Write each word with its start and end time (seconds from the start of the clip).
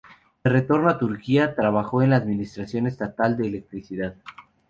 De 0.43 0.49
retorno 0.49 0.89
a 0.89 0.97
Turquía, 0.97 1.53
trabajó 1.53 2.01
en 2.01 2.09
la 2.09 2.15
administración 2.15 2.87
estatal 2.87 3.37
de 3.37 3.45
electricidad. 3.49 4.15